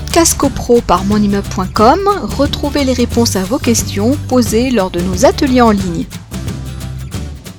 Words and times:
podcast 0.00 0.36
copro 0.36 0.82
par 0.82 1.06
monimmeuble.com, 1.06 2.00
retrouvez 2.36 2.84
les 2.84 2.92
réponses 2.92 3.34
à 3.34 3.44
vos 3.44 3.58
questions 3.58 4.14
posées 4.28 4.70
lors 4.70 4.90
de 4.90 5.00
nos 5.00 5.24
ateliers 5.24 5.62
en 5.62 5.70
ligne. 5.70 6.04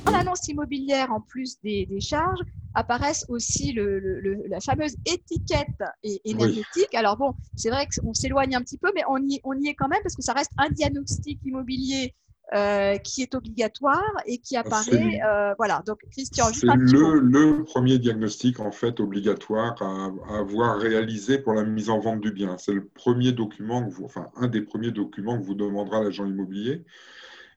Dans 0.06 0.12
l'annonce 0.12 0.48
immobilière, 0.48 1.12
en 1.12 1.20
plus 1.20 1.60
des, 1.64 1.88
charges, 2.00 2.42
apparaissent 2.76 3.26
aussi 3.28 3.74
la 3.74 4.60
fameuse 4.60 4.98
étiquette 5.08 5.82
énergétique. 6.26 6.94
Alors 6.94 7.18
bon, 7.18 7.34
c'est 7.56 7.72
vrai 7.72 7.88
qu'on 7.88 8.14
s'éloigne 8.14 8.56
un 8.56 8.62
petit 8.62 8.78
peu, 8.78 8.92
mais 8.94 9.02
on 9.10 9.18
y, 9.18 9.42
on 9.44 9.60
y 9.60 9.70
est 9.70 9.74
quand 9.74 9.88
même 9.88 10.04
parce 10.04 10.16
que 10.16 10.22
ça 10.22 10.34
reste 10.34 10.52
un 10.60 10.70
diagnostic 10.70 11.40
immobilier 11.44 12.14
euh, 12.54 12.96
qui 12.98 13.22
est 13.22 13.36
obligatoire 13.36 14.14
et 14.26 14.38
qui 14.38 14.56
apparaît. 14.56 15.20
Euh, 15.22 15.54
voilà, 15.58 15.84
donc 15.86 16.00
Christian, 16.12 16.46
C'est 16.54 16.66
le, 16.66 17.20
le, 17.20 17.66
premier 17.66 18.00
diagnostic 18.00 18.62
en 18.62 18.72
fait 18.72 19.02
obligatoire 19.02 19.76
à, 19.82 20.14
avoir 20.38 20.80
réalisé 20.80 21.40
pour 21.40 21.54
la 21.54 21.66
mise 21.66 21.90
en 21.90 22.00
vente 22.00 22.22
du 22.22 22.32
bien. 22.32 22.58
C'est 22.58 22.72
le 22.72 22.86
premier 22.86 23.34
document, 23.34 23.84
que 23.84 23.94
vous, 23.94 24.06
enfin 24.06 24.30
un 24.38 24.48
des 24.48 24.62
premiers 24.62 24.92
documents 24.92 25.38
que 25.38 25.46
vous 25.46 25.56
demandera 25.56 26.02
l'agent 26.02 26.26
immobilier. 26.26 26.86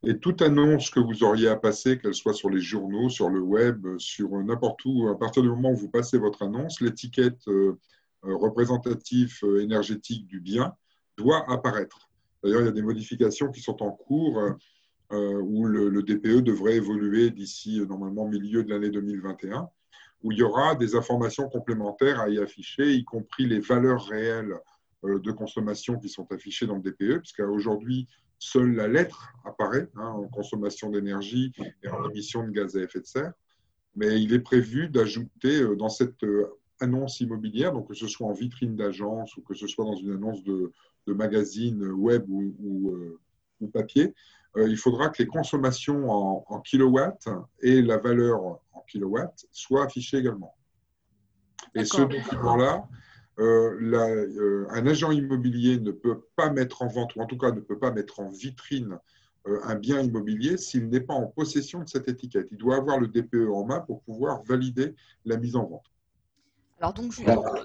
Et 0.03 0.19
toute 0.19 0.43
annonce 0.43 0.91
que 0.91 0.99
vous 0.99 1.23
auriez 1.23 1.49
à 1.49 1.57
passer, 1.57 1.99
qu'elle 1.99 2.15
soit 2.15 2.35
sur 2.35 2.51
les 2.51 2.61
journaux, 2.61 3.09
sur 3.09 3.29
le 3.29 3.41
web, 3.41 3.87
sur 3.99 4.31
n'importe 4.43 4.85
où, 4.87 5.07
à 5.09 5.17
partir 5.17 5.43
du 5.43 5.51
moment 5.51 5.71
où 5.71 5.77
vous 5.77 5.91
passez 5.91 6.19
votre 6.19 6.43
annonce, 6.43 6.81
l'étiquette 6.81 7.47
euh, 7.47 7.79
représentative 8.23 9.39
énergétique 9.61 10.27
du 10.27 10.41
bien 10.41 10.75
doit 11.17 11.49
apparaître. 11.49 12.11
D'ailleurs, 12.43 12.63
il 12.63 12.67
y 12.67 12.69
a 12.69 12.73
des 12.73 12.83
modifications 12.83 13.51
qui 13.51 13.61
sont 13.61 13.83
en 13.83 13.91
cours 13.91 14.39
euh, 14.39 14.53
où 15.11 15.65
le, 15.65 16.03
DPE 16.03 16.43
devrait 16.43 16.77
évoluer 16.77 17.31
d'ici 17.31 17.81
euh, 17.81 17.87
normalement 17.87 18.29
milieu 18.29 18.63
de 18.63 18.71
l'année 18.71 18.91
2021, 18.91 19.69
où 20.23 20.33
il 20.33 20.39
y 20.39 20.43
aura 20.43 20.75
des 20.75 20.95
informations 20.95 21.49
complémentaires 21.49 22.21
à 22.21 22.29
y 22.29 22.39
afficher, 22.39 22.93
y 22.93 23.05
compris 23.05 23.47
les 23.47 23.61
valeurs 23.61 24.05
réelles 24.07 24.55
euh, 25.05 25.19
de 25.19 25.33
consommation 25.33 25.99
qui 25.99 26.09
sont 26.09 26.31
affichées 26.31 26.67
dans 26.67 26.77
le 26.77 26.83
DPE, 26.83 27.19
puisqu'aujourd'hui, 27.19 28.07
seule 28.39 28.75
la 28.75 28.89
lettre 28.89 29.33
apparaît 29.45 29.89
hein, 29.97 30.09
en 30.09 30.29
consommation 30.29 30.91
d'énergie 30.91 31.53
et 31.83 31.89
en 31.89 32.09
émission 32.09 32.45
de 32.45 32.51
gaz 32.51 32.77
à 32.77 32.81
effet 32.81 33.01
de 33.01 33.07
serre. 33.07 33.33
Mais 33.97 34.23
il 34.23 34.33
est 34.33 34.41
prévu 34.41 34.89
d'ajouter 34.89 35.65
dans 35.77 35.89
cette 35.89 36.25
annonce 36.79 37.21
immobilière, 37.21 37.73
donc 37.73 37.89
que 37.89 37.95
ce 37.95 38.07
soit 38.07 38.29
en 38.29 38.33
vitrine 38.33 38.77
d'agence 38.77 39.37
ou 39.37 39.43
que 39.43 39.55
ce 39.55 39.67
soit 39.67 39.85
dans 39.85 39.97
une 39.97 40.13
annonce 40.13 40.45
de, 40.45 40.73
magazine 41.09 41.83
web 41.91 42.25
ou 42.29 42.95
papier, 43.69 44.15
euh, 44.57 44.69
il 44.69 44.77
faudra 44.77 45.11
que 45.11 45.23
les 45.23 45.29
consommations 45.29 46.11
en, 46.11 46.61
kilowatts 46.61 47.29
et 47.61 47.83
la 47.83 47.99
valeur 47.99 48.43
en 48.73 48.85
kilowatts 48.89 49.47
soient 49.53 49.85
affichées 49.85 50.19
également. 50.19 50.55
Et 51.75 51.85
ce 51.85 52.03
document-là, 52.03 52.89
euh, 53.39 53.79
euh, 53.81 54.67
un 54.71 54.87
agent 54.87 55.13
immobilier 55.13 55.79
ne 55.79 55.93
peut 55.93 56.23
pas 56.35 56.51
mettre 56.51 56.83
en 56.83 56.89
vente, 56.89 57.15
ou 57.15 57.21
en 57.21 57.27
tout 57.27 57.39
cas 57.39 57.53
ne 57.53 57.61
peut 57.61 57.79
pas 57.79 57.93
mettre 57.93 58.21
en 58.21 58.31
vitrine 58.31 58.99
un 59.47 59.75
bien 59.75 60.03
immobilier 60.03 60.59
s'il 60.59 60.91
n'est 60.91 61.01
pas 61.01 61.15
en 61.15 61.27
possession 61.27 61.83
de 61.83 61.89
cette 61.89 62.09
étiquette. 62.09 62.49
Il 62.51 62.59
doit 62.59 62.77
avoir 62.77 63.01
le 63.01 63.09
DPE 63.09 63.49
en 63.51 63.65
main 63.65 63.81
pour 63.81 64.03
pouvoir 64.03 64.43
valider 64.43 64.95
la 65.25 65.39
mise 65.39 65.57
en 65.57 65.65
vente. 65.65 65.87
Alors 66.81 66.95
donc, 66.95 67.13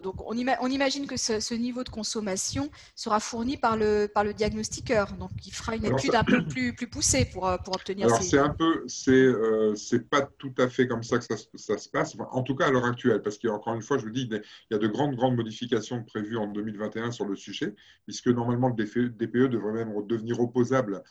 donc, 0.04 0.16
on, 0.30 0.34
imagine 0.34 1.08
que 1.08 1.16
ce, 1.16 1.54
niveau 1.54 1.86
de 1.86 1.90
consommation 1.90 2.70
sera 2.96 3.22
fourni 3.22 3.56
par 3.56 3.78
le, 3.78 4.08
par 4.14 4.26
le 4.26 4.34
diagnostiqueur. 4.34 5.14
Donc 5.14 5.32
il 5.46 5.54
fera 5.54 5.78
une 5.78 5.86
étude 5.86 6.16
un 6.16 6.26
peu 6.26 6.46
plus, 6.46 6.76
plus 6.76 6.88
poussée 6.88 7.24
pour, 7.24 7.48
euh, 7.48 7.56
pour 7.58 7.76
obtenir 7.76 8.08
Alors 8.08 8.22
c'est 8.22 8.38
un 8.38 8.50
peu, 8.50 8.84
c'est 8.88 9.12
euh, 9.12 9.74
c'est 9.76 10.10
pas 10.10 10.22
tout 10.38 10.54
à 10.58 10.68
fait 10.68 10.86
comme 10.86 11.02
ça 11.02 11.18
que 11.18 11.24
ça, 11.24 11.36
ça 11.56 11.78
se 11.78 11.88
passe, 11.88 12.18
en 12.20 12.44
tout 12.44 12.56
cas 12.56 12.68
à 12.68 12.72
l'heure 12.72 12.84
actuelle, 12.84 13.22
parce 13.22 13.38
qu'encore 13.38 13.74
une 13.74 13.82
fois, 13.82 13.98
je 13.98 14.04
vous 14.04 14.12
dis, 14.12 14.28
il 14.30 14.42
y 14.72 14.76
a 14.76 14.78
de 14.78 14.88
grandes, 14.88 15.16
grandes 15.16 15.38
modifications 15.38 16.04
prévues 16.04 16.38
en 16.38 16.48
2021 16.48 17.12
sur 17.12 17.26
le 17.26 17.38
sujet, 17.38 17.74
puisque 18.06 18.28
normalement 18.28 18.68
le 18.68 18.76
DPE, 18.76 19.36
e 19.36 19.48
devrait 19.48 19.86
même 19.86 19.94
devenir 20.08 20.42
opposable 20.42 21.04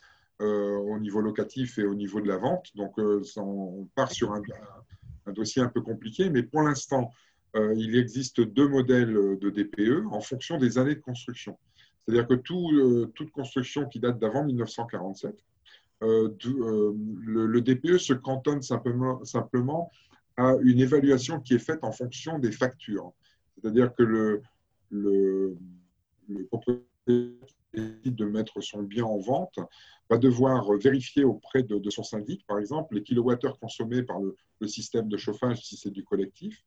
euh, 0.43 0.77
au 0.77 0.99
niveau 0.99 1.23
locatif 1.23 1.79
et 1.79 1.85
au 1.85 1.95
niveau 1.95 2.21
de 2.21 2.29
la 2.29 2.37
vente. 2.37 2.67
Donc 2.75 2.99
on 2.99 3.89
part 3.95 4.13
sur 4.13 4.35
un, 4.35 4.43
un 5.25 5.33
dossier 5.33 5.63
un 5.63 5.69
peu 5.69 5.81
compliqué, 5.81 6.29
mais 6.29 6.43
pour 6.43 6.61
l'instant, 6.61 7.11
euh, 7.11 7.34
il 7.55 7.97
existe 7.97 8.41
deux 8.41 8.69
modèles 8.69 9.13
de 9.13 9.51
DPE 9.51 10.07
en 10.11 10.21
fonction 10.21 10.59
des 10.59 10.79
années 10.79 10.97
de 10.97 11.01
construction. 11.01 11.57
C'est-à-dire 12.05 12.27
que 12.27 12.35
euh, 12.35 13.07
toute 13.15 13.31
construction 13.31 13.89
qui 13.89 13.99
date 13.99 14.19
d'avant 14.19 14.45
1947, 14.45 15.35
euh, 16.03 16.29
le, 16.43 17.61
DPE 17.61 17.99
se 17.99 18.13
cantonne 18.13 18.61
simplement, 18.63 19.91
à 20.37 20.55
une 20.63 20.81
évaluation 20.81 21.41
qui 21.41 21.55
est 21.55 21.59
faite 21.59 21.83
en 21.83 21.93
fonction 21.93 22.39
des 22.39 22.53
factures. 22.53 23.13
C'est-à-dire 23.55 23.95
que 23.95 24.03
le, 24.03 24.43
le, 24.91 25.57
propriétaire 26.51 26.83
de 27.77 28.25
mettre 28.25 28.61
son 28.61 28.83
bien 28.83 29.05
en 29.05 29.19
vente 29.19 29.59
va 30.11 30.19
devoir 30.19 30.71
vérifier 30.75 31.25
auprès 31.25 31.63
de, 31.63 31.91
son 31.91 32.03
syndic, 32.03 32.45
par 32.47 32.59
exemple, 32.59 32.95
les 32.95 33.03
kilowattheures 33.03 33.59
consommés 33.59 34.03
par 34.03 34.19
le, 34.21 34.37
système 34.67 35.09
de 35.09 35.17
chauffage 35.17 35.63
si 35.63 35.77
c'est 35.77 35.91
du 35.91 36.05
collectif, 36.05 36.65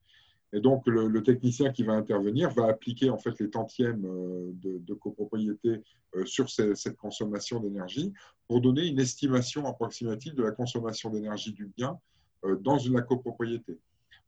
et 0.53 0.61
donc, 0.61 0.87
le, 0.87 1.21
technicien 1.23 1.71
qui 1.71 1.83
va 1.83 1.93
intervenir 1.93 2.49
va 2.51 2.67
appliquer 2.67 3.09
en 3.09 3.17
fait 3.17 3.37
les 3.39 3.49
tantièmes 3.49 4.05
euh, 4.05 4.51
de, 4.53 4.93
copropriété 4.93 5.83
euh, 6.15 6.25
sur 6.25 6.49
cette 6.49 6.95
consommation 6.95 7.59
d'énergie 7.59 8.13
pour 8.47 8.61
donner 8.61 8.85
une 8.87 8.99
estimation 8.99 9.65
approximative 9.65 10.35
de 10.35 10.43
la 10.43 10.51
consommation 10.51 11.09
d'énergie 11.09 11.51
du 11.51 11.65
bien 11.65 11.99
euh, 12.45 12.55
dans 12.55 12.77
une 12.77 13.01
copropriété. 13.01 13.77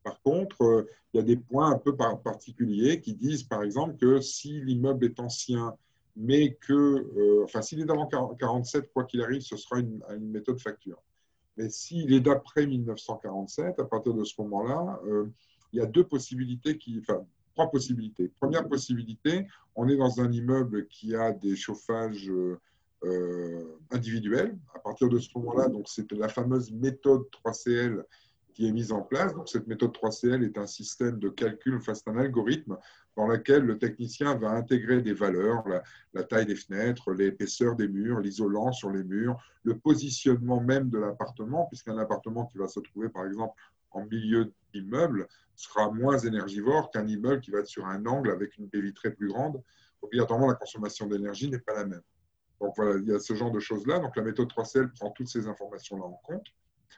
Par 0.03 0.22
contre, 0.22 0.88
il 1.13 1.18
y 1.18 1.19
a 1.19 1.24
des 1.24 1.38
points 1.38 1.72
un 1.72 1.78
peu 1.78 1.96
particuliers 1.96 3.00
qui 3.00 3.13
disent, 3.13 3.44
par 3.44 3.63
exemple, 3.63 3.96
que 3.96 4.19
si 4.22 4.62
l'immeuble 4.62 5.06
est 5.06 5.19
ancien, 5.19 5.75
mais 6.16 6.53
que, 6.53 7.44
enfin, 7.44 7.62
s'il 7.62 7.81
est 7.81 7.86
d'avant 7.86 8.07
47, 8.07 8.91
quoi 8.94 9.03
qu'il 9.03 9.22
arrive, 9.22 9.41
ce 9.41 9.57
sera 9.57 9.80
une, 9.80 10.01
une 10.16 10.31
méthode 10.31 10.59
facture. 10.59 11.01
Mais 11.57 11.69
s'il 11.69 12.13
est 12.13 12.22
d'après 12.22 12.66
1947, 12.66 13.80
à 13.80 13.84
partir 13.84 14.13
de 14.13 14.24
ce 14.24 14.41
moment-là, 14.41 15.01
il 15.72 15.80
y 15.80 15.81
a 15.81 15.85
deux 15.85 16.03
possibilités 16.03 16.78
enfin, 17.00 17.25
trois 17.53 17.69
possibilités. 17.69 18.31
Première 18.40 18.68
possibilité, 18.68 19.47
on 19.75 19.88
est 19.88 19.97
dans 19.97 20.22
un 20.22 20.31
immeuble 20.31 20.88
qui 20.88 21.16
a 21.16 21.31
des 21.31 21.56
chauffages 21.56 22.31
euh, 23.03 23.78
individuels. 23.91 24.57
À 24.75 24.80
partir 24.80 25.09
de 25.09 25.19
ce 25.19 25.30
moment-là, 25.35 25.68
c'est 25.85 26.12
la 26.13 26.30
fameuse 26.30 26.72
méthode 26.72 27.24
3CL 27.46 28.03
qui 28.53 28.68
est 28.68 28.72
mise 28.72 28.91
en 28.91 29.02
place. 29.02 29.34
Donc, 29.34 29.47
cette 29.47 29.68
méthode 29.68 29.91
3CL 29.91 30.44
est 30.44 30.57
un 30.57 30.68
système 30.68 31.19
de 31.19 31.30
calcul, 31.30 31.75
enfin, 31.75 31.94
c'est 31.94 32.09
un 32.09 32.18
algorithme 32.18 32.78
dans 33.16 33.28
lequel 33.28 33.63
le 33.63 33.78
technicien 33.78 34.36
va 34.36 34.51
intégrer 34.51 35.01
des 35.01 35.13
valeurs, 35.13 35.68
la, 35.68 35.84
la 36.13 36.24
taille 36.24 36.46
des 36.46 36.56
fenêtres, 36.56 37.12
l'épaisseur 37.13 37.75
des 37.75 37.88
murs, 37.88 38.19
l'isolant 38.19 38.72
sur 38.72 38.91
les 38.91 39.03
murs, 39.03 39.41
le 39.63 39.78
positionnement 39.78 40.62
même 40.62 40.90
de 40.90 40.97
l'appartement, 40.97 41.66
puisqu'un 41.68 41.97
appartement 41.97 42.46
qui 42.46 42.57
va 42.57 42.68
se 42.68 42.80
trouver, 42.80 43.09
par 43.09 43.25
exemple, 43.25 43.53
en 43.91 44.05
milieu 44.05 44.51
d'immeuble 44.73 45.27
sera 45.55 45.91
moins 45.91 46.17
énergivore 46.17 46.89
qu'un 46.91 47.07
immeuble 47.07 47.41
qui 47.41 47.51
va 47.51 47.59
être 47.59 47.67
sur 47.67 47.85
un 47.85 48.05
angle 48.05 48.31
avec 48.31 48.57
une 48.57 48.67
baie 48.67 48.81
vitrée 48.81 49.11
plus 49.11 49.27
grande. 49.27 49.61
Obligatoirement, 50.01 50.47
la 50.47 50.55
consommation 50.55 51.07
d'énergie 51.07 51.50
n'est 51.50 51.59
pas 51.59 51.73
la 51.73 51.85
même. 51.85 52.01
Donc 52.61 52.73
voilà, 52.75 53.00
il 53.00 53.07
y 53.07 53.13
a 53.13 53.19
ce 53.19 53.33
genre 53.33 53.51
de 53.51 53.59
choses-là. 53.59 54.00
Donc 54.00 54.16
la 54.16 54.23
méthode 54.23 54.50
3CL 54.50 54.91
prend 54.94 55.11
toutes 55.11 55.27
ces 55.27 55.47
informations-là 55.47 56.03
en 56.03 56.22
compte. 56.23 56.45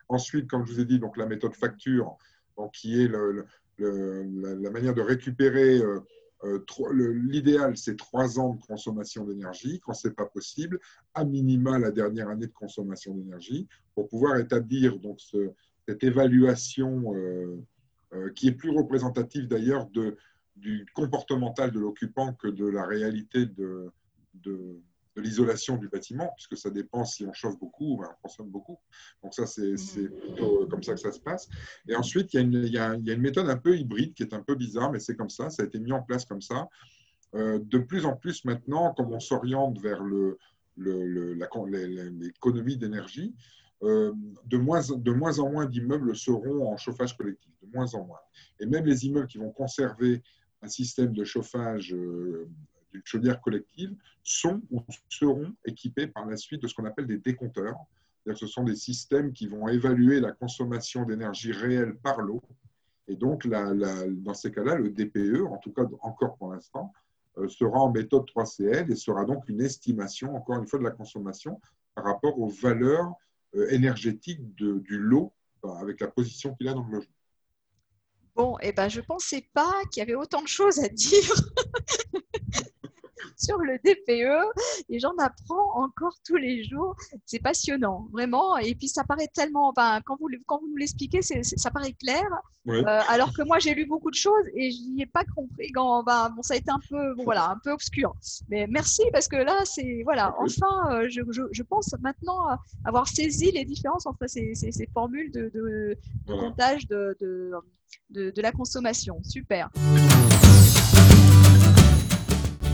Ensuite, 0.09 0.49
comme 0.49 0.65
je 0.65 0.73
vous 0.73 0.79
ai 0.79 0.85
dit, 0.85 0.99
donc 0.99 1.17
la 1.17 1.25
méthode 1.25 1.55
facture, 1.55 2.17
donc 2.57 2.71
qui 2.73 3.01
est 3.01 3.07
la, 3.07 4.69
manière 4.69 4.93
de 4.93 5.01
récupérer. 5.01 5.79
Euh, 5.79 6.01
euh, 6.43 6.59
l'idéal, 7.13 7.77
c'est 7.77 7.95
trois 7.95 8.39
ans 8.39 8.55
de 8.55 8.61
consommation 8.65 9.25
d'énergie. 9.25 9.79
Quand 9.79 9.93
ce 9.93 10.07
n'est 10.07 10.13
pas 10.13 10.25
possible, 10.25 10.79
à 11.13 11.23
minima 11.23 11.77
la 11.77 11.91
dernière 11.91 12.29
année 12.29 12.47
de 12.47 12.53
consommation 12.53 13.13
d'énergie, 13.13 13.67
pour 13.93 14.07
pouvoir 14.07 14.37
établir 14.37 14.97
donc 14.99 15.21
ce, 15.21 15.51
cette 15.91 16.03
évaluation 16.05 17.13
euh, 17.13 17.61
euh, 18.13 18.29
qui 18.31 18.47
est 18.47 18.53
plus 18.53 18.69
représentative 18.69 19.47
d'ailleurs 19.47 19.89
du 20.55 20.85
comportemental 20.93 21.71
de 21.71 21.79
l'occupant 21.79 22.33
que 22.33 22.47
de 22.47 22.65
la 22.65 22.85
réalité 22.85 23.45
de, 23.45 23.91
de, 24.35 24.79
l'isolation 25.17 25.75
du 25.75 25.89
bâtiment, 25.89 26.31
puisque 26.35 26.57
ça 26.57 26.69
dépend 26.69 27.03
si 27.03 27.25
on 27.25 27.33
chauffe 27.33 27.59
beaucoup 27.59 27.97
ou 27.97 28.03
on 28.03 28.07
consomme 28.23 28.49
beaucoup. 28.49 28.79
Donc 29.21 29.33
ça, 29.33 29.45
c'est 29.45 29.75
plutôt 29.75 30.65
comme 30.67 30.81
ça 30.81 30.93
que 30.93 31.01
ça 31.01 31.11
se 31.11 31.19
passe. 31.19 31.49
Et 31.87 31.95
ensuite, 31.95 32.33
il 32.33 32.37
y, 32.37 32.39
a 32.39 32.41
une, 32.41 32.53
il, 32.53 32.73
y 32.73 32.77
a, 32.77 32.95
il 32.95 33.05
y, 33.05 33.11
a 33.11 33.13
une, 33.13 33.21
méthode 33.21 33.49
un 33.49 33.57
peu 33.57 33.77
hybride 33.77 34.13
qui 34.13 34.23
est 34.23 34.33
un 34.33 34.41
peu 34.41 34.55
bizarre, 34.55 34.91
mais 34.91 34.99
c'est 34.99 35.17
comme 35.17 35.29
ça, 35.29 35.49
ça 35.49 35.63
a 35.63 35.65
été 35.65 35.79
mis 35.79 35.91
en 35.91 36.01
place 36.01 36.23
comme 36.23 36.41
ça. 36.41 36.69
Euh, 37.35 37.59
de 37.61 37.77
plus 37.77 38.05
en 38.05 38.15
plus 38.15 38.45
maintenant, 38.45 38.93
comme 38.93 39.11
on 39.11 39.19
s'oriente 39.19 39.77
vers 39.79 40.01
l'économie 40.77 42.77
d'énergie, 42.77 43.33
euh, 43.35 43.60
de, 43.81 44.57
moins, 44.57 44.81
de 44.81 45.11
moins 45.11 45.39
en 45.39 45.51
moins 45.51 45.65
d'immeubles 45.65 46.15
seront 46.15 46.67
en 46.71 46.77
chauffage 46.77 47.17
collectif, 47.17 47.51
de 47.61 47.67
moins 47.73 47.93
en 47.95 48.05
moins. 48.05 48.19
Et 48.59 48.65
même 48.65 48.85
les 48.85 49.05
immeubles 49.05 49.27
qui 49.27 49.39
vont 49.39 49.51
conserver 49.51 50.21
un 50.61 50.67
système 50.67 51.13
de 51.13 51.23
chauffage 51.23 51.93
euh, 51.93 52.47
d'une 52.91 53.01
chaudière 53.03 53.41
collective 53.41 53.95
sont 54.23 54.61
ou 54.69 54.81
seront 55.09 55.53
équipés 55.65 56.07
par 56.07 56.25
la 56.27 56.37
suite 56.37 56.61
de 56.61 56.67
ce 56.67 56.75
qu'on 56.75 56.85
appelle 56.85 57.07
des 57.07 57.17
décompteurs. 57.17 57.77
Ce 58.35 58.45
sont 58.45 58.63
des 58.63 58.75
systèmes 58.75 59.33
qui 59.33 59.47
vont 59.47 59.67
évaluer 59.67 60.19
la 60.19 60.31
consommation 60.31 61.05
d'énergie 61.05 61.51
réelle 61.51 61.95
par 61.95 62.21
l'eau. 62.21 62.41
Et 63.07 63.15
donc, 63.15 63.47
dans 63.47 64.33
ces 64.35 64.51
cas-là, 64.51 64.75
le 64.75 64.91
DPE, 64.91 65.41
en 65.49 65.57
tout 65.57 65.71
cas 65.71 65.83
encore 66.01 66.37
pour 66.37 66.53
l'instant, 66.53 66.93
sera 67.47 67.79
en 67.79 67.91
méthode 67.91 68.25
3CL 68.25 68.91
et 68.91 68.95
sera 68.95 69.25
donc 69.25 69.49
une 69.49 69.61
estimation, 69.61 70.35
encore 70.35 70.59
une 70.59 70.67
fois, 70.67 70.77
de 70.77 70.83
la 70.83 70.91
consommation 70.91 71.59
par 71.95 72.05
rapport 72.05 72.39
aux 72.39 72.49
valeurs 72.49 73.15
énergétiques 73.69 74.55
du 74.55 74.97
lot 74.97 75.33
avec 75.63 75.99
la 75.99 76.07
position 76.07 76.55
qu'il 76.55 76.67
a 76.67 76.73
dans 76.73 76.83
le 76.83 76.91
logement. 76.91 77.13
Bon, 78.35 78.57
eh 78.61 78.71
ben, 78.71 78.87
je 78.87 79.01
ne 79.01 79.05
pensais 79.05 79.45
pas 79.53 79.73
qu'il 79.91 79.99
y 79.99 80.03
avait 80.03 80.15
autant 80.15 80.41
de 80.41 80.47
choses 80.47 80.79
à 80.79 80.87
dire 80.87 81.33
sur 83.41 83.57
le 83.57 83.77
DPE 83.83 84.85
et 84.89 84.99
j'en 84.99 85.15
apprends 85.17 85.83
encore 85.83 86.15
tous 86.25 86.37
les 86.37 86.63
jours. 86.63 86.95
C'est 87.25 87.39
passionnant, 87.39 88.07
vraiment. 88.11 88.57
Et 88.57 88.75
puis 88.75 88.87
ça 88.87 89.03
paraît 89.03 89.29
tellement, 89.33 89.73
quand, 89.73 90.17
vous, 90.19 90.29
quand 90.45 90.59
vous 90.59 90.69
nous 90.69 90.77
l'expliquez, 90.77 91.21
ça 91.21 91.71
paraît 91.71 91.93
clair. 91.93 92.25
Euh, 92.67 92.83
alors 92.85 93.33
que 93.33 93.41
moi, 93.41 93.57
j'ai 93.57 93.73
lu 93.73 93.85
beaucoup 93.85 94.11
de 94.11 94.15
choses 94.15 94.45
et 94.53 94.71
je 94.71 94.77
n'y 94.93 95.01
ai 95.01 95.05
pas 95.07 95.23
compris. 95.35 95.71
Quand, 95.71 96.03
ben, 96.03 96.29
bon, 96.35 96.43
ça 96.43 96.53
a 96.53 96.57
été 96.57 96.69
un 96.69 96.79
peu, 96.89 97.13
voilà, 97.23 97.49
un 97.49 97.57
peu 97.63 97.71
obscur. 97.71 98.13
Mais 98.49 98.67
merci 98.67 99.03
parce 99.11 99.27
que 99.27 99.37
là, 99.37 99.61
c'est, 99.65 100.01
voilà, 100.03 100.35
enfin, 100.39 100.91
euh, 100.91 101.07
je, 101.09 101.21
je, 101.51 101.63
pense 101.63 101.95
maintenant 102.01 102.45
avoir 102.85 103.07
saisi 103.07 103.51
les 103.51 103.65
différences 103.65 104.05
entre 104.05 104.27
ces, 104.27 104.53
ces, 104.53 104.87
formules 104.93 105.31
de, 105.31 105.49
de, 105.53 105.97
comptage 106.27 106.87
de, 106.87 107.17
de, 107.19 108.31
de 108.31 108.41
la 108.41 108.51
consommation. 108.51 109.19
Super. 109.23 109.69